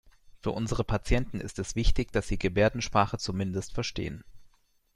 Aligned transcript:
Für 0.41 0.49
unsere 0.49 0.83
Patienten 0.83 1.39
ist 1.39 1.59
es 1.59 1.75
wichtig, 1.75 2.11
dass 2.11 2.27
Sie 2.27 2.39
Gebärdensprache 2.39 3.19
zumindest 3.19 3.71
verstehen. 3.73 4.23